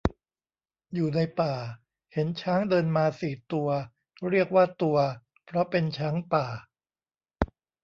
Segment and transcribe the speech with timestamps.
[0.93, 1.53] อยู่ในป่า
[2.13, 3.69] เห็นช้างเดินมาสี่ตัว
[4.29, 4.97] เรียกว่าตัว
[5.45, 6.45] เพราะเป็นช้างป่า